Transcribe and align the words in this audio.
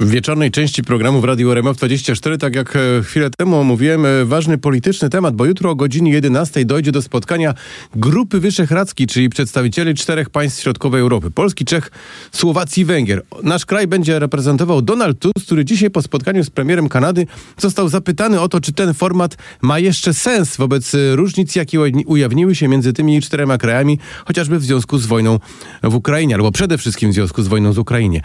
W 0.00 0.10
wieczornej 0.10 0.50
części 0.50 0.82
programu 0.82 1.20
w 1.20 1.24
Radiu 1.24 1.50
RMF 1.50 1.76
24, 1.76 2.38
tak 2.38 2.54
jak 2.54 2.76
e, 2.76 3.02
chwilę 3.02 3.30
temu 3.38 3.56
omówiłem, 3.56 4.06
e, 4.06 4.24
ważny 4.24 4.58
polityczny 4.58 5.10
temat, 5.10 5.34
bo 5.36 5.46
jutro 5.46 5.70
o 5.70 5.74
godzinie 5.74 6.12
11 6.12 6.64
dojdzie 6.64 6.92
do 6.92 7.02
spotkania 7.02 7.54
Grupy 7.94 8.40
Wyszehradzkiej, 8.40 9.06
czyli 9.06 9.28
przedstawicieli 9.28 9.94
czterech 9.94 10.30
państw 10.30 10.62
środkowej 10.62 11.00
Europy. 11.00 11.30
Polski, 11.30 11.64
Czech, 11.64 11.90
Słowacji, 12.32 12.84
Węgier. 12.84 13.22
Nasz 13.42 13.66
kraj 13.66 13.86
będzie 13.86 14.18
reprezentował 14.18 14.82
Donald 14.82 15.18
Tusk, 15.18 15.46
który 15.46 15.64
dzisiaj 15.64 15.90
po 15.90 16.02
spotkaniu 16.02 16.44
z 16.44 16.50
premierem 16.50 16.88
Kanady 16.88 17.26
został 17.58 17.88
zapytany 17.88 18.40
o 18.40 18.48
to, 18.48 18.60
czy 18.60 18.72
ten 18.72 18.94
format 18.94 19.36
ma 19.62 19.78
jeszcze 19.78 20.14
sens 20.14 20.56
wobec 20.56 20.94
e, 20.94 21.16
różnic, 21.16 21.56
jakie 21.56 21.80
ujawniły 22.06 22.54
się 22.54 22.68
między 22.68 22.92
tymi 22.92 23.22
czterema 23.22 23.58
krajami, 23.58 23.98
chociażby 24.24 24.58
w 24.58 24.62
związku 24.64 24.98
z 24.98 25.06
wojną 25.06 25.38
w 25.82 25.94
Ukrainie, 25.94 26.34
albo 26.34 26.52
przede 26.52 26.78
wszystkim 26.78 27.10
w 27.10 27.14
związku 27.14 27.42
z 27.42 27.48
wojną 27.48 27.72
w 27.72 27.78
Ukrainie. 27.78 28.22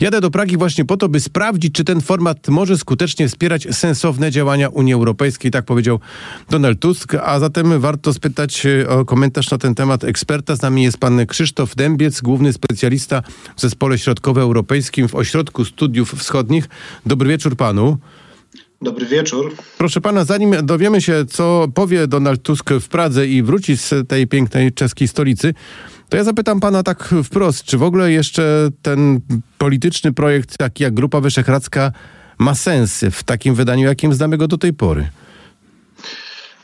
Jadę 0.00 0.20
do 0.20 0.30
Pragi 0.30 0.56
właśnie 0.56 0.84
po 0.84 0.96
to, 0.96 1.13
by 1.14 1.20
sprawdzić, 1.20 1.74
czy 1.74 1.84
ten 1.84 2.00
format 2.00 2.48
może 2.48 2.78
skutecznie 2.78 3.28
wspierać 3.28 3.68
sensowne 3.70 4.30
działania 4.30 4.68
Unii 4.68 4.94
Europejskiej, 4.94 5.50
tak 5.50 5.64
powiedział 5.64 6.00
Donald 6.50 6.80
Tusk, 6.80 7.14
a 7.14 7.38
zatem 7.38 7.80
warto 7.80 8.12
spytać 8.12 8.66
e, 8.66 8.88
o 8.88 9.04
komentarz 9.04 9.50
na 9.50 9.58
ten 9.58 9.74
temat 9.74 10.04
eksperta. 10.04 10.56
Z 10.56 10.62
nami 10.62 10.82
jest 10.82 10.98
pan 10.98 11.26
Krzysztof 11.26 11.74
Dębiec, 11.74 12.20
główny 12.20 12.52
specjalista 12.52 13.22
w 13.56 13.60
Zespole 13.60 13.98
Środkowoeuropejskim 13.98 15.08
w 15.08 15.14
Ośrodku 15.14 15.64
Studiów 15.64 16.14
Wschodnich. 16.14 16.68
Dobry 17.06 17.28
wieczór 17.28 17.56
panu. 17.56 17.98
Dobry 18.82 19.06
wieczór. 19.06 19.54
Proszę 19.78 20.00
pana, 20.00 20.24
zanim 20.24 20.54
dowiemy 20.62 21.00
się, 21.00 21.24
co 21.28 21.68
powie 21.74 22.06
Donald 22.06 22.42
Tusk 22.42 22.70
w 22.80 22.88
Pradze 22.88 23.26
i 23.26 23.42
wróci 23.42 23.76
z 23.76 24.08
tej 24.08 24.26
pięknej 24.26 24.72
czeskiej 24.72 25.08
stolicy, 25.08 25.54
to 26.08 26.16
ja 26.16 26.24
zapytam 26.24 26.60
pana 26.60 26.82
tak 26.82 27.14
wprost, 27.24 27.64
czy 27.64 27.78
w 27.78 27.82
ogóle 27.82 28.12
jeszcze 28.12 28.68
ten 28.82 29.20
polityczny 29.58 30.12
projekt, 30.12 30.58
taki 30.58 30.82
jak 30.82 30.94
Grupa 30.94 31.20
Wyszehradzka, 31.20 31.92
ma 32.38 32.54
sens 32.54 33.04
w 33.12 33.22
takim 33.22 33.54
wydaniu, 33.54 33.86
jakim 33.86 34.14
znamy 34.14 34.36
go 34.36 34.48
do 34.48 34.58
tej 34.58 34.72
pory? 34.72 35.08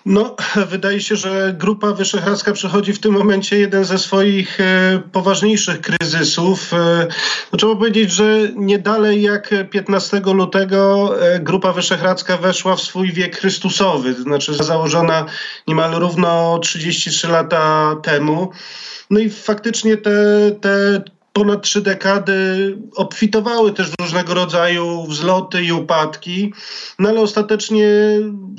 No, 0.06 0.36
wydaje 0.70 1.00
się, 1.00 1.16
że 1.16 1.54
Grupa 1.58 1.92
Wyszehradzka 1.92 2.52
przechodzi 2.52 2.92
w 2.92 3.00
tym 3.00 3.12
momencie 3.12 3.58
jeden 3.58 3.84
ze 3.84 3.98
swoich 3.98 4.60
e, 4.60 5.02
poważniejszych 5.12 5.80
kryzysów. 5.80 6.74
E, 6.74 7.06
no, 7.52 7.58
trzeba 7.58 7.76
powiedzieć, 7.76 8.12
że 8.12 8.24
nie 8.56 8.78
dalej 8.78 9.22
jak 9.22 9.54
15 9.70 10.20
lutego 10.20 11.12
e, 11.22 11.40
Grupa 11.40 11.72
Wyszehradzka 11.72 12.36
weszła 12.36 12.76
w 12.76 12.80
swój 12.80 13.12
wiek 13.12 13.36
Chrystusowy, 13.36 14.14
to 14.14 14.22
znaczy 14.22 14.54
założona 14.54 15.26
niemal 15.68 15.92
równo 15.92 16.58
33 16.58 17.28
lata 17.28 17.96
temu. 18.02 18.50
No 19.10 19.20
i 19.20 19.30
faktycznie 19.30 19.96
te, 19.96 20.10
te 20.60 21.02
ponad 21.32 21.62
trzy 21.62 21.82
dekady 21.82 22.78
obfitowały 22.96 23.72
też 23.72 23.90
w 23.90 23.94
różnego 24.00 24.34
rodzaju 24.34 25.06
wzloty 25.06 25.62
i 25.62 25.72
upadki, 25.72 26.52
no 26.98 27.08
ale 27.08 27.20
ostatecznie 27.20 27.84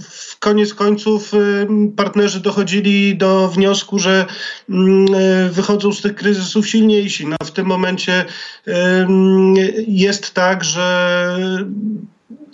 w 0.09 0.39
koniec 0.39 0.73
końców 0.73 1.31
partnerzy 1.95 2.39
dochodzili 2.39 3.17
do 3.17 3.47
wniosku, 3.47 3.99
że 3.99 4.25
wychodzą 5.51 5.93
z 5.93 6.01
tych 6.01 6.15
kryzysów 6.15 6.67
silniejsi. 6.67 7.27
No 7.27 7.35
w 7.43 7.51
tym 7.51 7.65
momencie 7.65 8.25
jest 9.87 10.33
tak, 10.33 10.63
że 10.63 11.37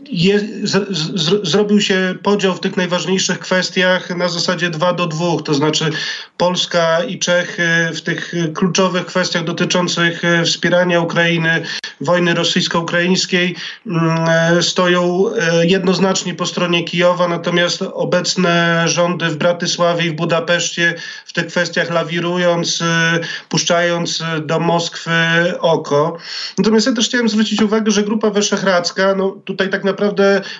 je, 0.09 0.39
z, 0.63 0.97
z, 0.97 1.47
zrobił 1.47 1.81
się 1.81 2.15
podział 2.23 2.55
w 2.55 2.59
tych 2.59 2.77
najważniejszych 2.77 3.39
kwestiach 3.39 4.17
na 4.17 4.29
zasadzie 4.29 4.69
2 4.69 4.93
do 4.93 5.07
2, 5.07 5.25
to 5.45 5.53
znaczy 5.53 5.89
Polska 6.37 7.03
i 7.03 7.19
Czechy 7.19 7.67
w 7.93 8.01
tych 8.01 8.33
kluczowych 8.53 9.05
kwestiach 9.05 9.43
dotyczących 9.43 10.25
e, 10.25 10.43
wspierania 10.43 11.01
Ukrainy, 11.01 11.61
wojny 12.01 12.33
rosyjsko-ukraińskiej 12.33 13.55
mm, 13.87 14.63
stoją 14.63 15.25
e, 15.35 15.65
jednoznacznie 15.65 16.33
po 16.33 16.45
stronie 16.45 16.83
Kijowa, 16.83 17.27
natomiast 17.27 17.81
obecne 17.81 18.83
rządy 18.87 19.29
w 19.29 19.37
Bratysławie 19.37 20.05
i 20.05 20.09
w 20.09 20.15
Budapeszcie 20.15 20.95
w 21.25 21.33
tych 21.33 21.47
kwestiach 21.47 21.89
lawirując, 21.89 22.81
e, 22.81 23.19
puszczając 23.49 24.23
do 24.45 24.59
Moskwy 24.59 25.11
oko. 25.59 26.17
Natomiast 26.57 26.87
ja 26.87 26.93
też 26.93 27.05
chciałem 27.05 27.29
zwrócić 27.29 27.61
uwagę, 27.61 27.91
że 27.91 28.03
Grupa 28.03 28.29
Wyszehradzka, 28.29 29.15
no 29.15 29.29
tutaj 29.45 29.69
tak 29.69 29.83
naprawdę 29.83 29.96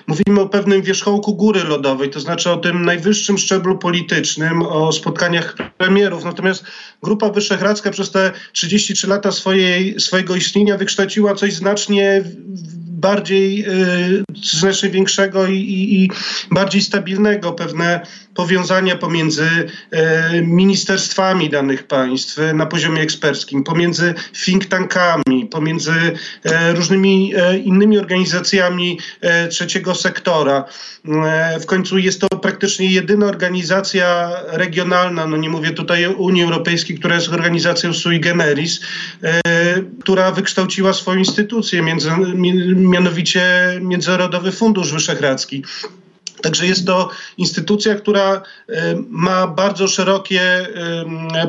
mówimy 0.06 0.40
o 0.40 0.48
pewnym 0.48 0.82
wierzchołku 0.82 1.34
góry 1.34 1.64
lodowej, 1.64 2.10
to 2.10 2.20
znaczy 2.20 2.50
o 2.50 2.56
tym 2.56 2.84
najwyższym 2.84 3.38
szczeblu 3.38 3.78
politycznym, 3.78 4.62
o 4.62 4.92
spotkaniach 4.92 5.56
premierów. 5.78 6.24
Natomiast 6.24 6.64
Grupa 7.02 7.30
Wyszehradzka 7.30 7.90
przez 7.90 8.10
te 8.10 8.32
33 8.52 9.06
lata 9.06 9.32
swojej, 9.32 10.00
swojego 10.00 10.36
istnienia 10.36 10.76
wykształciła 10.76 11.34
coś 11.34 11.54
znacznie 11.54 12.24
bardziej, 12.98 13.64
y, 13.68 14.24
znacznie 14.58 14.90
większego 14.90 15.46
i, 15.46 15.56
i, 15.56 16.04
i 16.04 16.10
bardziej 16.50 16.82
stabilnego, 16.82 17.52
pewne 17.52 18.00
powiązania 18.38 18.96
pomiędzy 18.96 19.42
y, 19.44 20.42
ministerstwami 20.42 21.50
danych 21.50 21.86
państw 21.86 22.38
na 22.54 22.66
poziomie 22.66 23.02
eksperckim, 23.02 23.64
pomiędzy 23.64 24.14
think 24.44 24.66
tankami, 24.66 25.46
pomiędzy 25.50 25.92
y, 25.92 26.74
różnymi 26.74 27.32
innymi 27.64 27.98
organizacjami 27.98 28.98
trzeciego 29.50 29.94
sektora. 29.94 30.64
W 31.60 31.66
końcu 31.66 31.98
jest 31.98 32.20
to 32.20 32.28
praktycznie 32.28 32.86
jedyna 32.92 33.26
organizacja 33.26 34.30
regionalna, 34.46 35.26
no 35.26 35.36
nie 35.36 35.50
mówię 35.50 35.70
tutaj 35.70 36.06
o 36.06 36.10
Unii 36.10 36.42
Europejskiej, 36.42 36.98
która 36.98 37.14
jest 37.14 37.28
organizacją 37.28 37.94
sui 37.94 38.20
generis, 38.20 38.80
która 40.00 40.32
wykształciła 40.32 40.92
swoją 40.92 41.18
instytucję, 41.18 41.82
między, 41.82 42.10
mianowicie 42.76 43.42
Międzynarodowy 43.80 44.52
Fundusz 44.52 44.92
Wyszehradzki. 44.92 45.62
Także 46.42 46.66
jest 46.66 46.86
to 46.86 47.10
instytucja, 47.38 47.94
która 47.94 48.42
e, 48.68 48.94
ma 49.08 49.46
bardzo 49.46 49.88
szerokie 49.88 50.66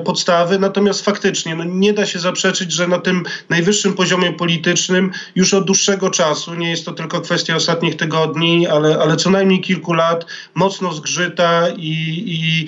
podstawy, 0.06 0.60
natomiast 0.60 1.06
faktycznie 1.06 1.56
no 1.56 1.64
nie 1.64 1.94
da 1.94 2.06
się 2.06 2.20
zaprzeczyć, 2.20 2.72
że 2.72 2.88
na 2.88 3.00
tym 3.00 3.24
najwyższym 3.50 3.94
poziomie 3.94 4.34
politycznym 4.34 5.12
już 5.36 5.54
od 5.54 5.66
dłuższego 5.66 6.10
czasu, 6.10 6.56
nie 6.56 6.70
jest 6.70 6.86
to 6.86 6.92
tylko 6.92 7.22
kwestia 7.22 7.56
ostatnich 7.56 7.96
tygodni, 7.96 8.68
ale, 8.68 9.00
ale 9.00 9.16
co 9.16 9.30
najmniej 9.30 9.62
kilku 9.62 9.94
lat, 9.94 10.26
mocno 10.56 10.94
zgrzyta 10.94 11.70
i, 11.70 12.24
i 12.28 12.68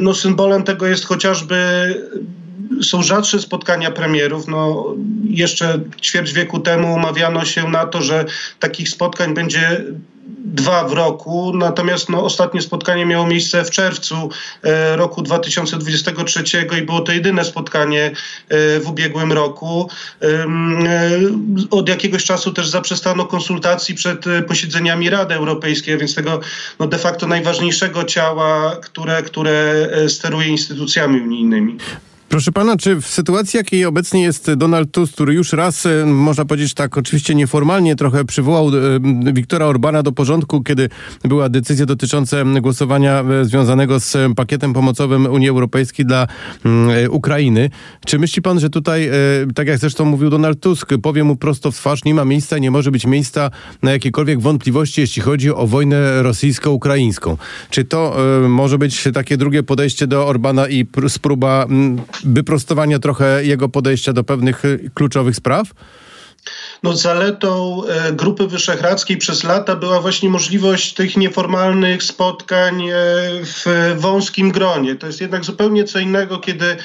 no 0.00 0.14
symbolem 0.14 0.62
tego 0.62 0.86
jest 0.86 1.04
chociażby 1.04 1.54
są 2.82 3.02
rzadsze 3.02 3.40
spotkania 3.40 3.90
premierów. 3.90 4.48
No, 4.48 4.94
jeszcze 5.24 5.80
ćwierć 6.02 6.32
wieku 6.32 6.60
temu 6.60 6.94
umawiano 6.94 7.44
się 7.44 7.68
na 7.68 7.86
to, 7.86 8.02
że 8.02 8.24
takich 8.58 8.88
spotkań 8.88 9.34
będzie 9.34 9.84
dwa 10.52 10.84
w 10.84 10.92
roku, 10.92 11.52
natomiast 11.56 12.08
no, 12.08 12.24
ostatnie 12.24 12.62
spotkanie 12.62 13.06
miało 13.06 13.26
miejsce 13.26 13.64
w 13.64 13.70
czerwcu 13.70 14.30
e, 14.62 14.96
roku 14.96 15.22
2023 15.22 16.44
i 16.78 16.82
było 16.82 17.00
to 17.00 17.12
jedyne 17.12 17.44
spotkanie 17.44 18.12
e, 18.48 18.80
w 18.80 18.88
ubiegłym 18.88 19.32
roku. 19.32 19.90
E, 20.22 20.46
od 21.70 21.88
jakiegoś 21.88 22.24
czasu 22.24 22.52
też 22.52 22.68
zaprzestano 22.68 23.24
konsultacji 23.26 23.94
przed 23.94 24.24
posiedzeniami 24.48 25.10
Rady 25.10 25.34
Europejskiej, 25.34 25.98
więc 25.98 26.14
tego 26.14 26.40
no, 26.78 26.86
de 26.86 26.98
facto 26.98 27.26
najważniejszego 27.26 28.04
ciała, 28.04 28.76
które, 28.82 29.22
które 29.22 29.88
steruje 30.08 30.48
instytucjami 30.48 31.20
unijnymi. 31.20 31.78
Proszę 32.32 32.52
pana, 32.52 32.76
czy 32.76 33.00
w 33.00 33.06
sytuacji, 33.06 33.56
jakiej 33.56 33.84
obecnie 33.84 34.22
jest 34.22 34.54
Donald 34.54 34.92
Tusk, 34.92 35.14
który 35.14 35.34
już 35.34 35.52
raz, 35.52 35.86
e, 35.86 36.06
można 36.06 36.44
powiedzieć 36.44 36.74
tak, 36.74 36.98
oczywiście 36.98 37.34
nieformalnie 37.34 37.96
trochę 37.96 38.24
przywołał 38.24 38.68
e, 38.68 39.32
Wiktora 39.32 39.66
Orbana 39.66 40.02
do 40.02 40.12
porządku, 40.12 40.62
kiedy 40.62 40.88
była 41.24 41.48
decyzja 41.48 41.86
dotycząca 41.86 42.36
głosowania 42.60 43.20
e, 43.20 43.44
związanego 43.44 44.00
z 44.00 44.16
pakietem 44.36 44.72
pomocowym 44.72 45.26
Unii 45.26 45.48
Europejskiej 45.48 46.06
dla 46.06 46.26
Ukrainy. 47.10 47.70
Czy 48.06 48.18
myśli 48.18 48.42
pan, 48.42 48.60
że 48.60 48.70
tutaj, 48.70 49.10
tak 49.54 49.66
jak 49.66 49.78
zresztą 49.78 50.04
mówił 50.04 50.30
Donald 50.30 50.60
Tusk, 50.60 50.90
powie 51.02 51.24
mu 51.24 51.36
prosto 51.36 51.72
w 51.72 51.76
twarz, 51.76 52.04
nie 52.04 52.14
ma 52.14 52.24
miejsca, 52.24 52.58
nie 52.58 52.70
może 52.70 52.90
być 52.90 53.06
miejsca 53.06 53.50
na 53.82 53.92
jakiekolwiek 53.92 54.40
wątpliwości, 54.40 55.00
jeśli 55.00 55.22
chodzi 55.22 55.50
o 55.50 55.66
wojnę 55.66 56.22
rosyjsko-ukraińską? 56.22 57.36
Czy 57.70 57.84
to 57.84 58.16
może 58.48 58.78
być 58.78 59.08
takie 59.14 59.36
drugie 59.36 59.62
podejście 59.62 60.06
do 60.06 60.26
Orbana 60.26 60.68
i 60.68 60.86
spróba 61.08 61.66
wyprostowania 62.24 62.98
trochę 62.98 63.44
jego 63.44 63.68
podejścia 63.68 64.12
do 64.12 64.24
pewnych 64.24 64.64
y, 64.64 64.90
kluczowych 64.94 65.36
spraw? 65.36 65.68
No 66.82 66.96
zaletą 66.96 67.82
e, 67.84 68.12
Grupy 68.12 68.46
Wyszehradzkiej 68.46 69.16
przez 69.16 69.44
lata 69.44 69.76
była 69.76 70.00
właśnie 70.00 70.28
możliwość 70.28 70.94
tych 70.94 71.16
nieformalnych 71.16 72.02
spotkań 72.02 72.88
e, 72.88 72.94
w 73.42 73.94
wąskim 73.96 74.50
gronie. 74.50 74.96
To 74.96 75.06
jest 75.06 75.20
jednak 75.20 75.44
zupełnie 75.44 75.84
co 75.84 75.98
innego, 75.98 76.38
kiedy 76.38 76.76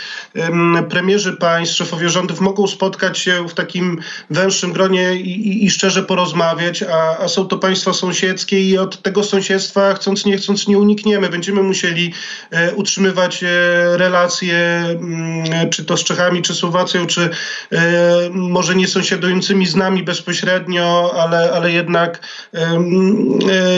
premierzy 0.89 1.33
państw, 1.33 1.75
szefowie 1.75 2.09
rządów 2.09 2.39
mogą 2.39 2.67
spotkać 2.67 3.19
się 3.19 3.47
w 3.47 3.53
takim 3.53 4.01
węższym 4.29 4.73
gronie 4.73 5.15
i, 5.15 5.47
i, 5.47 5.65
i 5.65 5.69
szczerze 5.69 6.03
porozmawiać, 6.03 6.83
a, 6.83 7.17
a, 7.17 7.27
są 7.27 7.47
to 7.47 7.57
państwa 7.57 7.93
sąsiedzkie 7.93 8.61
i 8.61 8.77
od 8.77 9.01
tego 9.01 9.23
sąsiedztwa 9.23 9.93
chcąc 9.93 10.25
nie 10.25 10.37
chcąc 10.37 10.67
nie 10.67 10.77
unikniemy. 10.77 11.29
Będziemy 11.29 11.63
musieli 11.63 12.13
e, 12.51 12.73
utrzymywać 12.73 13.43
relacje 13.93 14.83
czy 15.71 15.85
to 15.85 15.97
z 15.97 16.03
Czechami, 16.03 16.41
czy 16.41 16.55
Słowacją, 16.55 17.05
czy 17.05 17.29
może 18.31 18.75
nie 18.75 18.87
sąsiadującymi 18.87 19.46
współżyjącymi 19.47 19.65
z 19.65 19.75
nami 19.75 20.03
bezpośrednio, 20.03 21.13
ale, 21.17 21.51
ale 21.51 21.71
jednak 21.71 22.19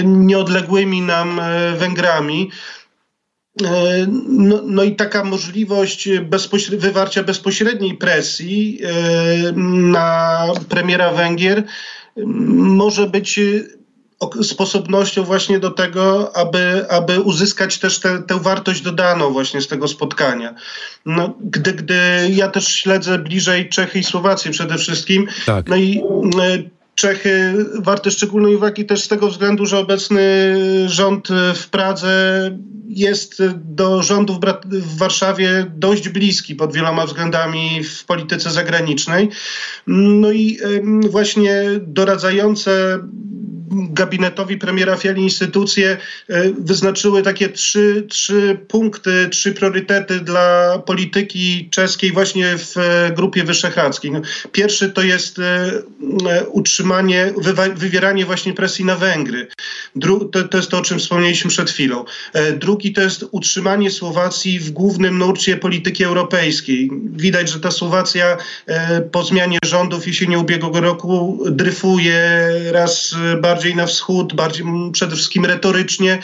nieodległymi 0.03 1.01
nam 1.01 1.41
Węgrami. 1.77 2.51
No, 4.27 4.61
no, 4.65 4.83
i 4.83 4.95
taka 4.95 5.23
możliwość 5.23 6.09
bezpośre 6.19 6.77
wywarcia 6.77 7.23
bezpośredniej 7.23 7.97
presji 7.97 8.79
na 9.55 10.47
premiera 10.69 11.11
Węgier 11.11 11.63
może 12.25 13.07
być 13.07 13.39
sposobnością 14.43 15.23
właśnie 15.23 15.59
do 15.59 15.71
tego, 15.71 16.35
aby, 16.35 16.85
aby 16.89 17.21
uzyskać 17.21 17.77
też 17.77 17.99
tę 17.99 18.39
wartość 18.39 18.81
dodaną 18.81 19.31
właśnie 19.31 19.61
z 19.61 19.67
tego 19.67 19.87
spotkania. 19.87 20.55
No, 21.05 21.33
gdy, 21.41 21.73
gdy 21.73 21.95
ja 22.29 22.47
też 22.47 22.67
śledzę 22.67 23.19
bliżej 23.19 23.69
Czechy 23.69 23.99
i 23.99 24.03
Słowację 24.03 24.51
przede 24.51 24.77
wszystkim, 24.77 25.27
tak. 25.45 25.69
no 25.69 25.75
i 25.75 26.01
Czechy 26.99 27.53
warte 27.79 28.11
szczególnej 28.11 28.55
uwagi 28.55 28.85
też 28.85 29.03
z 29.03 29.07
tego 29.07 29.27
względu, 29.27 29.65
że 29.65 29.77
obecny 29.77 30.55
rząd 30.87 31.27
w 31.55 31.69
Pradze 31.69 32.51
jest 32.87 33.43
do 33.55 34.03
rządu 34.03 34.39
w, 34.65 34.97
Warszawie 34.97 35.65
dość 35.75 36.09
bliski 36.09 36.55
pod 36.55 36.73
wieloma 36.73 37.05
względami 37.05 37.83
w 37.83 38.05
polityce 38.05 38.51
zagranicznej. 38.51 39.29
No 39.87 40.31
i 40.31 40.59
właśnie 41.09 41.63
doradzające 41.81 42.99
gabinetowi 43.71 44.57
premiera 44.57 44.97
Fiali 44.97 45.21
instytucje 45.21 45.97
e, 46.27 46.51
wyznaczyły 46.59 47.23
takie 47.23 47.49
trzy, 47.49 48.05
trzy 48.09 48.57
punkty, 48.67 49.29
trzy 49.31 49.53
priorytety 49.53 50.19
dla 50.19 50.79
polityki 50.85 51.69
czeskiej 51.69 52.11
właśnie 52.11 52.57
w 52.57 52.77
e, 52.77 53.11
Grupie 53.15 53.43
Wyszehradzkiej. 53.43 54.11
No, 54.11 54.21
pierwszy 54.51 54.89
to 54.89 55.01
jest 55.01 55.39
e, 55.39 55.71
wywieranie 57.75 58.25
właśnie 58.25 58.53
presji 58.53 58.85
na 58.85 58.95
Węgry. 58.95 59.47
Dru 59.95 60.25
to, 60.25 60.43
to 60.43 60.57
jest 60.57 60.69
to, 60.69 60.77
o 60.77 60.81
czym 60.81 60.99
wspomnieliśmy 60.99 61.49
przed 61.49 61.69
chwilą. 61.69 62.05
Drugi 62.57 62.93
to 62.93 63.01
jest 63.01 63.25
utrzymanie 63.31 63.91
Słowacji 63.91 64.59
w 64.59 64.71
głównym 64.71 65.17
nurcie 65.17 65.57
polityki 65.57 66.03
europejskiej. 66.03 66.89
Widać, 67.11 67.49
że 67.49 67.59
ta 67.59 67.71
Słowacja 67.71 68.37
po 69.11 69.23
zmianie 69.23 69.57
rządów 69.65 70.07
jesienią 70.07 70.41
ubiegłego 70.41 70.81
roku 70.81 71.43
dryfuje 71.51 72.19
raz 72.71 73.15
bardziej 73.41 73.75
na 73.75 73.85
wschód, 73.85 74.33
bardziej 74.33 74.65
przede 74.91 75.15
wszystkim 75.15 75.45
retorycznie, 75.45 76.19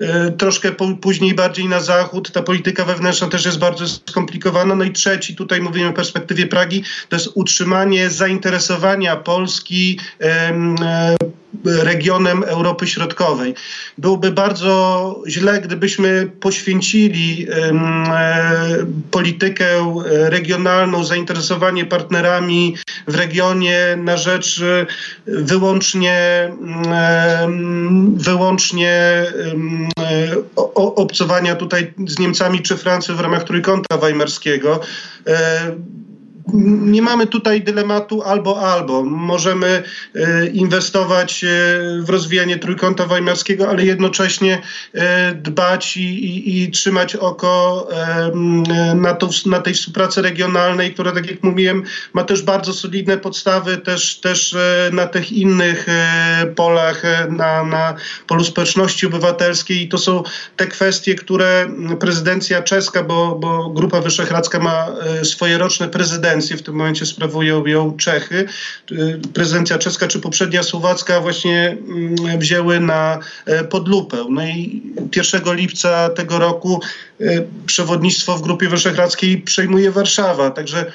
e, 0.00 0.30
troszkę 0.30 0.72
później 1.00 1.34
bardziej 1.34 1.68
na 1.68 1.80
zachód. 1.80 2.32
Ta 2.32 2.42
polityka 2.42 2.84
wewnętrzna 2.84 3.28
też 3.28 3.44
jest 3.44 3.58
bardzo 3.58 3.86
skomplikowana. 3.86 4.74
No 4.74 4.84
i 4.84 4.92
trzeci, 4.92 5.36
tutaj 5.36 5.60
mówimy 5.60 5.88
o 5.88 5.92
perspektywie 5.92 6.46
Pragi, 6.46 6.82
to 7.08 7.16
jest 7.16 7.28
utrzymanie 7.34 8.10
zainteresowania 8.10 9.16
Polski 9.16 10.00
e, 10.00 10.07
regionem 11.64 12.44
Europy 12.44 12.86
Środkowej. 12.86 13.54
Byłoby 13.98 14.32
bardzo 14.32 15.22
źle, 15.28 15.60
gdybyśmy 15.60 16.30
poświęcili 16.40 17.46
e, 17.50 17.72
politykę 19.10 19.66
regionalną, 20.06 21.04
zainteresowanie 21.04 21.84
partnerami 21.84 22.76
w 23.06 23.14
regionie 23.14 23.96
na 23.96 24.16
rzecz 24.16 24.62
wyłącznie, 25.26 26.48
wyłącznie 28.14 29.24
obcowania 30.74 31.54
tutaj 31.54 31.92
z 32.06 32.18
Niemcami 32.18 32.62
czy 32.62 32.76
Francją 32.76 33.16
w 33.16 33.20
ramach 33.20 33.44
Trójkąta 33.44 33.96
Weimarskiego 33.96 34.80
e, 35.26 35.76
nie 36.54 37.02
mamy 37.02 37.26
tutaj 37.26 37.62
dylematu 37.62 38.22
albo 38.22 38.60
albo. 38.60 39.02
Możemy 39.04 39.82
e, 40.14 40.46
inwestować 40.46 41.44
e, 41.44 41.48
w 42.02 42.10
rozwijanie 42.10 42.58
trójkąta 42.58 43.06
weimarskiego, 43.06 43.68
ale 43.68 43.84
jednocześnie 43.84 44.62
e, 44.94 45.34
dbać 45.34 45.96
i, 45.96 46.24
i, 46.24 46.62
i 46.62 46.70
trzymać 46.70 47.16
oko 47.16 47.88
na, 48.94 49.14
to, 49.14 49.28
na 49.46 49.60
tej 49.60 49.74
współpracy 49.74 50.22
regionalnej, 50.22 50.94
która, 50.94 51.12
tak 51.12 51.30
jak 51.30 51.42
mówiłem, 51.42 51.82
ma 52.12 52.24
też 52.24 52.42
bardzo 52.42 52.72
solidne 52.72 53.18
podstawy 53.18 53.76
też, 53.76 54.20
też 54.20 54.56
na 54.92 55.06
tych 55.06 55.32
innych 55.32 55.86
polach, 56.56 57.02
na, 57.30 57.64
na 57.64 57.94
polu 58.26 58.44
społeczności 58.44 59.06
obywatelskiej 59.06 59.82
i 59.82 59.88
to 59.88 59.98
są 59.98 60.22
te 60.56 60.66
kwestie, 60.66 61.14
które 61.14 61.70
prezydencja 62.00 62.62
czeska, 62.62 63.02
bo, 63.02 63.34
bo 63.34 63.70
Grupa 63.70 64.00
Wyszehradzka 64.00 64.58
ma 64.58 64.86
swoje 65.22 65.58
roczne 65.58 65.88
prezydencje, 65.88 66.37
prezydencję, 66.38 66.56
w 66.56 66.62
tym 66.62 66.74
momencie 66.74 67.06
sprawują 67.06 67.66
ją 67.66 67.96
Czechy. 67.96 68.46
Y, 68.92 69.20
prezydencja 69.34 69.78
czeska 69.78 70.06
czy 70.06 70.20
poprzednia 70.20 70.62
słowacka 70.62 71.20
właśnie 71.20 71.76
mm, 71.88 72.38
wzięły 72.38 72.80
na 72.80 73.18
e, 73.46 73.64
podlupę. 73.64 74.16
No 74.30 74.42
i 74.42 74.82
1 75.16 75.56
lipca 75.56 76.08
tego 76.08 76.38
roku 76.38 76.80
e, 77.20 77.24
przewodnictwo 77.66 78.36
w 78.36 78.42
Grupie 78.42 78.68
Wyszehradzkiej 78.68 79.38
przejmuje 79.38 79.90
Warszawa. 79.90 80.50
Także 80.50 80.92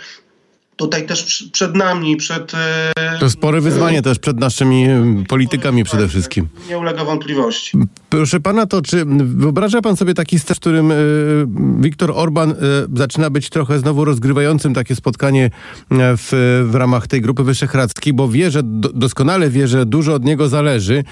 tutaj 0.75 1.05
też 1.05 1.49
przed 1.51 1.75
nami, 1.75 2.17
przed... 2.17 2.53
E, 2.53 3.19
to 3.19 3.29
spore 3.29 3.61
wyzwanie 3.61 4.01
też 4.01 4.19
przed 4.19 4.39
naszymi 4.39 4.87
politykami 5.27 5.83
przede 5.83 6.07
wszystkim. 6.07 6.47
Nie 6.69 6.77
ulega 6.77 7.05
wątpliwości. 7.05 7.77
Proszę 8.09 8.39
pana, 8.39 8.65
to 8.65 8.81
czy 8.81 9.05
wyobraża 9.17 9.81
pan 9.81 9.97
sobie 9.97 10.13
taki 10.13 10.39
scenariusz, 10.39 10.57
w 10.57 10.59
którym 10.59 10.91
y, 10.91 11.45
Viktor 11.79 12.11
Orban 12.15 12.55
zaczyna 12.93 13.29
być 13.29 13.49
trochę 13.49 13.79
znowu 13.79 14.05
rozgrywającym 14.05 14.73
takie 14.73 14.95
spotkanie 14.95 15.49
w, 15.91 16.63
w 16.69 16.75
ramach 16.75 17.07
tej 17.07 17.21
Grupy 17.21 17.43
Wyszehradzkiej, 17.43 18.13
bo 18.13 18.27
wie, 18.27 18.51
że 18.51 18.63
do, 18.63 18.89
doskonale 18.89 19.49
wie, 19.49 19.67
że 19.67 19.85
dużo 19.85 20.13
od 20.13 20.25
niego 20.25 20.49
zależy 20.49 21.03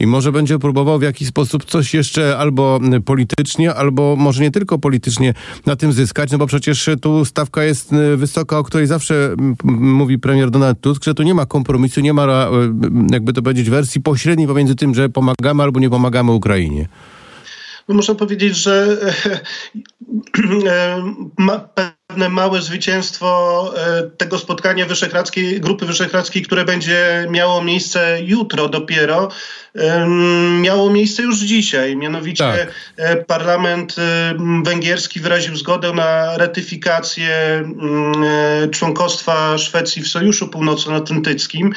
i 0.00 0.06
może 0.06 0.32
będzie 0.32 0.58
próbował 0.58 0.98
w 0.98 1.02
jakiś 1.02 1.28
sposób 1.28 1.64
coś 1.64 1.94
jeszcze 1.94 2.38
albo 2.38 2.80
politycznie, 3.04 3.74
albo 3.74 4.16
może 4.16 4.42
nie 4.42 4.50
tylko 4.50 4.78
politycznie 4.78 5.34
na 5.66 5.76
tym 5.76 5.92
zyskać, 5.92 6.30
no 6.30 6.38
bo 6.38 6.46
przecież 6.46 6.90
tu 7.02 7.24
stawka 7.24 7.64
jest 7.64 7.90
wysoka, 8.16 8.58
o 8.58 8.64
której 8.64 8.86
zawsze 8.86 9.07
zawsze 9.08 9.34
mówi 9.64 10.18
premier 10.18 10.50
Donald 10.50 10.80
Tusk, 10.80 11.04
że 11.04 11.14
tu 11.14 11.22
nie 11.22 11.34
ma 11.34 11.46
kompromisu, 11.46 12.00
nie 12.00 12.12
ma, 12.12 12.24
e, 12.24 12.48
jakby 13.10 13.32
to 13.32 13.42
powiedzieć, 13.42 13.70
wersji 13.70 14.00
pośredniej 14.00 14.46
pomiędzy 14.46 14.74
tym, 14.76 14.94
że 14.94 15.08
pomagamy 15.08 15.62
albo 15.62 15.80
nie 15.80 15.90
pomagamy 15.90 16.32
Ukrainie. 16.32 16.88
No 17.88 17.94
muszę 17.94 18.14
powiedzieć, 18.14 18.56
że 18.56 18.98
e, 20.66 21.02
ma, 21.46 21.68
pewne 22.08 22.28
małe 22.28 22.62
zwycięstwo 22.62 23.72
e, 23.76 24.02
tego 24.02 24.38
spotkania 24.38 24.86
wyszehradzkiej, 24.86 25.60
Grupy 25.60 25.86
Wyszehradzkiej, 25.86 26.42
które 26.42 26.64
będzie 26.64 27.26
miało 27.30 27.62
miejsce 27.62 28.18
jutro 28.22 28.68
dopiero, 28.68 29.28
miało 30.60 30.90
miejsce 30.90 31.22
już 31.22 31.38
dzisiaj. 31.38 31.96
Mianowicie 31.96 32.44
tak. 32.44 32.74
E, 32.96 33.16
parlament 33.16 33.96
e, 33.98 34.34
węgierski 34.64 35.20
wyraził 35.20 35.56
zgodę 35.56 35.92
na 35.92 36.38
ratyfikację 36.38 37.64
członkostwa 38.70 39.58
Szwecji 39.58 40.02
w 40.02 40.08
Sojuszu 40.08 40.48
Północnoatlantyckim, 40.48 41.72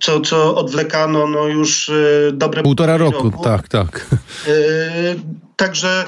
co, 0.00 0.20
co 0.20 0.56
odwlekano 0.56 1.26
no 1.26 1.46
już 1.46 1.90
dobre 2.32 2.62
półtora 2.62 2.96
roku. 2.96 3.30
roku. 3.30 3.44
Tak, 3.44 3.68
tak. 3.68 4.06
Także 5.56 6.04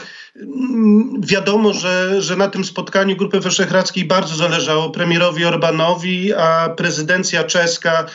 wiadomo, 1.19 1.73
że, 1.73 2.23
że 2.23 2.37
na 2.37 2.49
tym 2.49 2.65
spotkaniu 2.65 3.17
Grupy 3.17 3.41
Wyszehradzkiej 3.41 4.05
bardzo 4.05 4.37
zależało 4.37 4.91
premierowi 4.91 5.45
Orbanowi, 5.45 6.35
a 6.35 6.69
prezydencja 6.77 7.45
czeska 7.45 8.07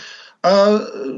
a 0.42 0.66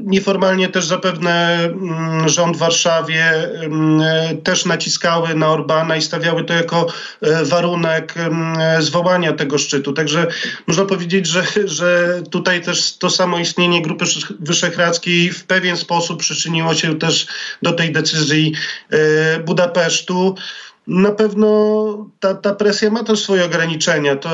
nieformalnie 0.02 0.68
też 0.68 0.86
zapewne 0.86 1.58
mm, 1.64 2.28
rząd 2.28 2.56
w 2.56 2.58
Warszawie 2.58 3.24
mm, 3.24 4.02
też 4.42 4.64
naciskały 4.64 5.34
na 5.34 5.48
Orbana 5.48 5.96
i 5.96 6.02
stawiały 6.02 6.44
to 6.44 6.54
jako 6.54 6.86
e, 7.20 7.44
warunek 7.44 8.14
zwołania 8.80 9.32
tego 9.32 9.58
szczytu. 9.58 9.92
Także 9.92 10.26
można 10.66 10.84
powiedzieć, 10.84 11.26
że, 11.26 11.44
że 11.64 12.22
tutaj 12.30 12.60
też 12.60 12.98
to 12.98 13.10
samo 13.10 13.38
istnienie 13.38 13.82
Grupy 13.82 14.04
Wyszehradzkiej 14.40 15.30
w 15.30 15.44
pewien 15.44 15.76
sposób 15.76 16.20
przyczyniło 16.20 16.74
się 16.74 16.98
też 16.98 17.26
do 17.62 17.72
tej 17.72 17.92
decyzji 17.92 18.52
e, 18.90 19.40
Budapesztu. 19.40 20.34
Na 20.86 21.12
pewno 21.12 22.10
ta, 22.20 22.34
ta 22.34 22.54
presja 22.54 22.90
ma 22.90 23.04
też 23.04 23.22
swoje 23.22 23.44
ograniczenia. 23.44 24.16
To, 24.16 24.30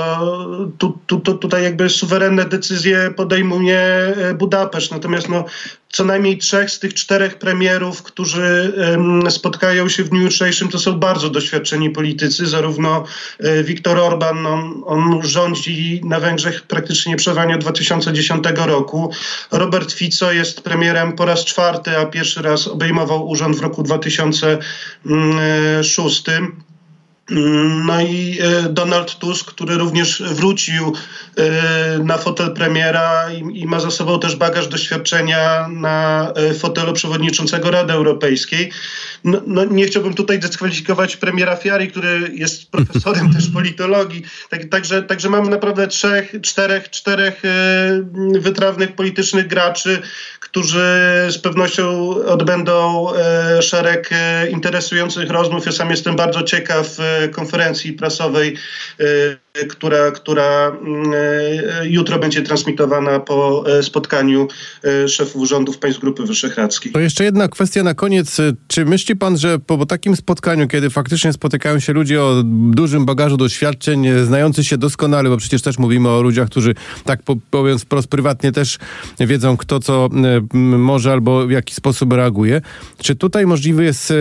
tu, 0.78 0.98
tu, 1.06 1.20
tu, 1.20 1.34
tutaj 1.34 1.62
jakby 1.62 1.90
suwerenne 1.90 2.44
decyzje 2.44 3.10
podejmuje 3.10 3.78
e, 3.78 4.34
Budapeszt. 4.34 4.90
Natomiast 4.92 5.28
no, 5.28 5.44
co 5.92 6.04
najmniej 6.04 6.38
trzech 6.38 6.70
z 6.70 6.78
tych 6.78 6.94
czterech 6.94 7.38
premierów, 7.38 8.02
którzy 8.02 8.72
spotkają 9.30 9.88
się 9.88 10.04
w 10.04 10.08
dniu 10.08 10.22
jutrzejszym, 10.22 10.68
to 10.68 10.78
są 10.78 10.98
bardzo 10.98 11.30
doświadczeni 11.30 11.90
politycy. 11.90 12.46
Zarówno 12.46 13.04
e, 13.40 13.64
Viktor 13.64 13.98
Orban, 13.98 14.46
on, 14.46 14.82
on 14.86 15.22
rządzi 15.22 16.00
na 16.04 16.20
Węgrzech 16.20 16.62
praktycznie 16.62 17.16
przerwanie 17.16 17.54
od 17.54 17.60
2010 17.60 18.44
roku. 18.56 19.12
Robert 19.50 19.92
Fico 19.92 20.32
jest 20.32 20.60
premierem 20.60 21.12
po 21.12 21.24
raz 21.24 21.44
czwarty, 21.44 21.98
a 21.98 22.06
pierwszy 22.06 22.42
raz 22.42 22.68
obejmował 22.68 23.28
urząd 23.28 23.56
w 23.56 23.60
roku 23.60 23.82
2006. 23.82 26.24
No 27.30 28.00
i 28.00 28.38
e, 28.40 28.68
Donald 28.68 29.14
Tusk, 29.14 29.46
który 29.46 29.76
również 29.76 30.22
wrócił 30.22 30.92
e, 31.36 31.98
na 31.98 32.18
fotel 32.18 32.54
premiera 32.54 33.32
i, 33.52 33.66
ma 33.66 33.80
za 33.80 33.90
sobą 33.90 34.20
też 34.20 34.36
bagaż 34.36 34.68
doświadczenia 34.68 35.68
na 35.68 36.32
e, 36.36 36.54
fotelu 36.54 36.92
przewodniczącego 36.92 37.70
Rady 37.70 37.92
Europejskiej. 37.92 38.72
No, 39.24 39.40
no 39.46 39.64
nie 39.64 39.86
chciałbym 39.86 40.14
tutaj 40.14 40.38
dyskwalifikować 40.38 41.16
premiera 41.16 41.56
Fiari, 41.56 41.88
który 41.88 42.30
jest 42.34 42.70
profesorem 42.70 43.32
też 43.34 43.48
politologii. 43.48 44.22
Tak, 44.50 44.64
także, 44.64 45.02
także 45.02 45.30
mamy 45.30 45.50
naprawdę 45.50 45.88
trzech, 45.88 46.34
czterech, 46.42 46.90
czterech 46.90 47.42
wytrawnych 48.38 48.94
politycznych 48.94 49.46
graczy, 49.46 50.02
którzy 50.40 50.86
z 51.28 51.38
pewnością 51.38 52.08
odbędą 52.26 53.06
szereg 53.60 54.10
interesujących 54.50 55.30
rozmów. 55.30 55.66
Ja 55.66 55.72
sam 55.72 55.90
jestem 55.90 56.16
bardzo 56.16 56.42
ciekaw 56.42 56.98
konferencji 57.30 57.92
prasowej, 57.92 58.56
e, 58.98 59.64
która, 59.66 60.10
która 60.10 60.72
e, 61.14 61.88
jutro 61.88 62.18
będzie 62.18 62.42
transmitowana 62.42 63.20
po 63.20 63.64
e, 63.78 63.82
spotkaniu 63.82 64.48
szefów 65.08 65.48
rządów 65.48 65.78
państw 65.78 66.00
Grupy 66.00 66.22
Wyszehradzkiej. 66.22 66.92
To 66.92 67.00
jeszcze 67.00 67.24
jedna 67.24 67.48
kwestia 67.48 67.82
na 67.82 67.94
koniec. 67.94 68.36
Czy 68.68 68.84
myśli 68.84 69.16
pan, 69.16 69.38
że 69.38 69.58
po 69.58 69.86
takim 69.86 70.16
spotkaniu, 70.16 70.68
kiedy 70.68 70.90
faktycznie 70.90 71.32
spotykają 71.32 71.80
się 71.80 71.92
ludzie 71.92 72.22
o 72.22 72.42
dużym 72.70 73.06
bagażu 73.06 73.36
doświadczeń, 73.36 74.06
znający 74.24 74.64
się 74.64 74.78
doskonale, 74.78 75.28
bo 75.28 75.36
przecież 75.36 75.62
też 75.62 75.78
mówimy 75.78 76.08
o 76.08 76.22
ludziach, 76.22 76.48
którzy 76.48 76.74
tak 77.04 77.20
powiem 77.50 77.78
wprost 77.78 78.08
prywatnie 78.08 78.52
też 78.52 78.78
wiedzą, 79.20 79.56
kto 79.56 79.80
co 79.80 80.08
może 80.78 81.12
albo 81.12 81.46
w 81.46 81.50
jaki 81.50 81.74
sposób 81.74 82.12
reaguje. 82.12 82.60
Czy 83.02 83.16
tutaj 83.16 83.46
możliwy 83.46 83.84
jest 83.84 84.12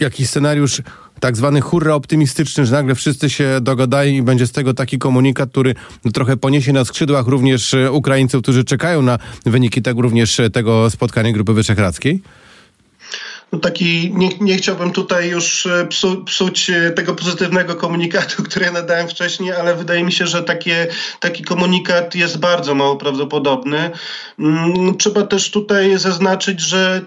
jakiś 0.00 0.28
scenariusz 0.28 0.82
tak 1.22 1.36
zwany 1.36 1.60
hurra 1.60 1.94
optymistyczny, 1.94 2.66
że 2.66 2.72
nagle 2.72 2.94
wszyscy 2.94 3.30
się 3.30 3.58
dogadają 3.60 4.12
i 4.12 4.22
będzie 4.22 4.46
z 4.46 4.52
tego 4.52 4.74
taki 4.74 4.98
komunikat, 4.98 5.50
który 5.50 5.74
trochę 6.14 6.36
poniesie 6.36 6.72
na 6.72 6.84
skrzydłach 6.84 7.26
również 7.26 7.74
e, 7.74 7.92
Ukraińców, 7.92 8.42
którzy 8.42 8.64
czekają 8.64 9.02
na 9.02 9.18
wyniki 9.46 9.82
tego, 9.82 10.02
również 10.02 10.40
e, 10.40 10.50
tego 10.50 10.90
spotkania 10.90 11.32
Grupy 11.32 11.52
Wyszehradzkiej? 11.52 12.22
No 13.52 13.58
taki, 13.58 14.12
nie, 14.14 14.28
nie, 14.40 14.56
chciałbym 14.56 14.90
tutaj 14.90 15.30
już 15.30 15.66
e, 15.66 15.86
psu, 15.86 16.24
psuć 16.24 16.70
tego 16.96 17.14
pozytywnego 17.14 17.74
komunikatu, 17.74 18.42
który 18.48 18.70
nadałem 18.70 19.08
wcześniej, 19.08 19.52
ale 19.52 19.74
wydaje 19.74 20.04
mi 20.04 20.12
się, 20.12 20.26
że 20.26 20.42
takie, 20.42 20.86
taki 21.20 21.44
komunikat 21.44 22.14
jest 22.14 22.38
bardzo 22.38 22.74
mało 22.74 22.96
prawdopodobny. 22.96 23.90
Mm, 24.38 24.96
trzeba 24.96 25.22
też 25.22 25.50
tutaj 25.50 25.98
zaznaczyć, 25.98 26.60
że 26.60 27.02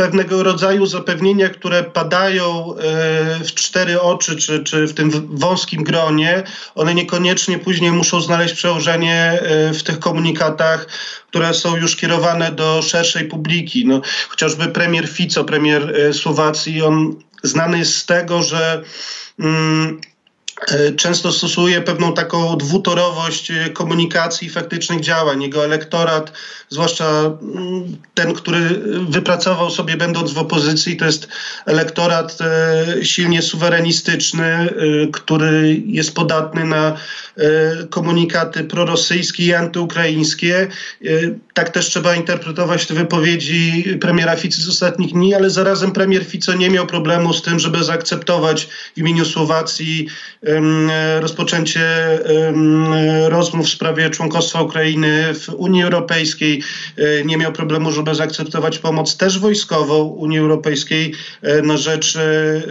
pewnego 0.00 0.42
rodzaju 0.42 0.86
zapewnienia, 0.86 1.48
które 1.48 1.82
padają 1.82 2.74
e, 2.76 3.44
w 3.44 3.54
cztery 3.54 4.00
oczy, 4.00 4.36
czy, 4.36 4.64
czy 4.64 4.86
w 4.86 4.94
tym 4.94 5.10
wąskim 5.28 5.84
gronie, 5.84 6.42
one 6.74 6.94
niekoniecznie 6.94 7.58
później 7.58 7.92
muszą 7.92 8.20
znaleźć 8.20 8.54
przełożenie 8.54 9.16
e, 9.16 9.72
w 9.72 9.82
tych 9.82 9.98
komunikatach, 9.98 10.86
które 11.28 11.54
są 11.54 11.76
już 11.76 11.96
kierowane 11.96 12.52
do 12.52 12.82
szerszej 12.82 13.28
publiki. 13.28 13.86
No, 13.86 14.00
chociażby 14.28 14.68
premier 14.68 15.08
Fico, 15.08 15.44
premier 15.44 15.96
e, 15.96 16.12
Słowacji, 16.12 16.82
on 16.82 17.16
znany 17.42 17.78
jest 17.78 17.96
z 17.96 18.06
tego, 18.06 18.42
że 18.42 18.82
mm, 19.38 20.00
często 20.96 21.32
stosuje 21.32 21.80
pewną 21.80 22.14
taką 22.14 22.56
dwutorowość 22.56 23.50
e, 23.50 23.70
komunikacji 23.70 24.46
i 24.46 24.50
faktycznych 24.50 25.00
działań. 25.00 25.42
Jego 25.42 25.64
elektorat, 25.64 26.32
zwłaszcza 26.68 27.04
mm, 27.42 27.96
ten, 28.14 28.34
który 28.34 28.60
wypracował 29.08 29.70
sobie 29.70 29.96
będąc 29.96 30.32
w 30.32 30.38
opozycji, 30.38 30.96
to 30.96 31.04
jest 31.04 31.28
elektorat 31.66 32.38
e, 32.40 33.04
silnie 33.04 33.42
suwerenistyczny, 33.42 34.68
który 35.12 35.82
jest 35.86 36.14
podatny 36.14 36.64
na 36.64 36.96
komunikaty 37.90 38.64
prorosyjskie 38.64 39.44
i 39.44 39.54
antyukraińskie. 39.54 40.68
Tak 41.54 41.70
też 41.70 41.86
trzeba 41.86 42.14
interpretować 42.14 42.86
te 42.86 42.94
wypowiedzi 42.94 43.84
premiera 44.00 44.36
Ficy 44.36 44.62
z 44.62 44.68
ostatnich 44.68 45.12
dni, 45.12 45.34
ale 45.34 45.50
zarazem 45.50 45.92
premier 45.92 46.24
Fico 46.24 46.54
nie 46.54 46.70
miał 46.70 46.86
problemu 46.86 47.32
z 47.32 47.42
tym, 47.42 47.58
żeby 47.58 47.84
zaakceptować 47.84 48.68
w 48.94 48.98
imieniu 48.98 49.24
Słowacji 49.24 50.08
rozpoczęcie 51.20 51.80
rozmów 53.28 53.66
w 53.66 53.70
sprawie 53.70 54.10
członkostwa 54.10 54.62
Ukrainy 54.62 55.34
w 55.34 55.48
Unii 55.48 55.82
Europejskiej. 55.82 56.62
E, 56.96 57.24
nie 57.24 57.36
miał 57.36 57.52
problemu, 57.52 57.92
żeby 57.92 58.14
zaakceptować 58.14 58.78
pomoc 58.78 59.16
też 59.16 59.38
wojskową 59.38 60.04
Unii 60.04 60.38
Europejskiej 60.38 61.14
e, 61.42 61.62
na 61.62 61.76
rzecz 61.76 62.16
e, 62.16 62.20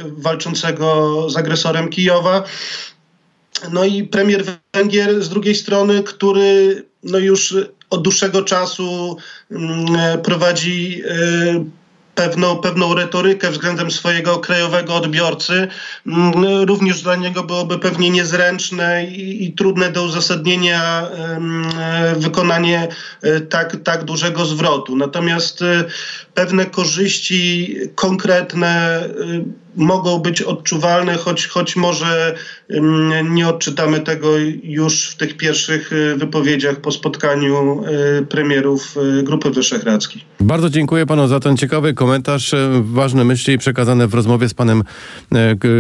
walczącego 0.06 1.30
z 1.30 1.38
agresorem 1.38 1.90
Kijowa. 1.90 2.44
No 3.72 3.86
i 3.86 4.04
premier 4.04 4.44
Węgier 4.74 5.24
z 5.24 5.30
drugiej 5.30 5.56
strony, 5.56 6.04
który 6.04 6.84
no 7.04 7.18
już 7.18 7.56
od 7.90 8.02
dłuższego 8.04 8.44
czasu 8.44 9.18
prowadzi 10.24 11.04
pewną, 12.20 12.58
pewną 12.58 12.94
retorykę 12.94 13.52
względem 13.52 13.92
swojego 13.92 14.40
krajowego 14.40 14.96
odbiorcy, 14.96 15.68
mm, 16.08 16.34
również 16.64 17.02
dla 17.02 17.16
niego 17.16 17.44
byłoby 17.44 17.80
pewnie 17.80 18.10
niezręczne 18.10 19.06
i, 19.06 19.46
i 19.46 19.54
trudne 19.54 19.92
do 19.92 20.04
uzasadnienia 20.04 21.08
wykonanie 22.18 22.88
e, 23.22 23.42
tak, 23.42 23.78
tak 23.84 24.04
dużego 24.04 24.46
zwrotu. 24.46 24.96
Natomiast 24.96 25.62
e, 25.62 25.84
pewne 26.40 26.66
korzyści 26.66 27.76
konkretne 27.96 28.68
e, 28.68 29.10
mogą 29.76 30.20
być 30.20 30.42
odczuwalne, 30.42 31.16
choć, 31.16 31.48
choć 31.48 31.76
może 31.76 32.36
nie 33.30 33.48
odczytamy 33.48 34.00
tego 34.00 34.30
już 34.64 35.10
w 35.10 35.16
tych 35.16 35.38
pierwszych 35.38 35.92
wypowiedziach 36.18 36.76
po 36.76 36.92
spotkaniu 36.92 37.84
premierów 38.30 38.96
Grupy 39.24 39.50
Wyszehradzkiej. 39.50 40.24
Bardzo 40.40 40.70
dziękuję 40.70 41.06
panu 41.06 41.28
za 41.28 41.40
ten 41.40 41.58
ciekawy 41.58 41.94
komentarz, 41.94 42.56
ważne 42.82 43.24
myśli 43.24 43.58
przekazane 43.58 44.08
w 44.08 44.14
rozmowie 44.14 44.50
z 44.50 44.54
panem 44.54 44.84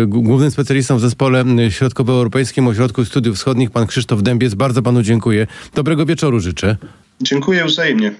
głównym 0.07 0.51
specjalistą 0.51 0.97
w 0.97 1.01
zespole 1.01 1.45
środkowoeuropejskim 1.69 2.67
Ośrodku 2.67 3.05
Studiów 3.05 3.37
Wschodnich, 3.37 3.71
pan 3.71 3.87
Krzysztof 3.87 4.23
Dębiec. 4.23 4.53
Bardzo 4.53 4.81
panu 4.81 5.01
dziękuję. 5.01 5.47
Dobrego 5.75 6.05
wieczoru 6.05 6.39
życzę. 6.39 6.77
Dziękuję 7.21 7.65
wzajemnie. 7.65 8.11